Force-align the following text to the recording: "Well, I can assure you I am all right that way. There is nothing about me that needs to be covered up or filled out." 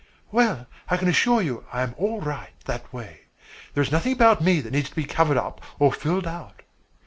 "Well, 0.31 0.65
I 0.89 0.97
can 0.97 1.07
assure 1.07 1.43
you 1.43 1.63
I 1.71 1.83
am 1.83 1.93
all 1.95 2.21
right 2.21 2.59
that 2.65 2.91
way. 2.91 3.25
There 3.75 3.83
is 3.83 3.91
nothing 3.91 4.13
about 4.13 4.41
me 4.41 4.59
that 4.59 4.71
needs 4.73 4.89
to 4.89 4.95
be 4.95 5.03
covered 5.05 5.37
up 5.37 5.61
or 5.77 5.93
filled 5.93 6.25
out." 6.25 6.63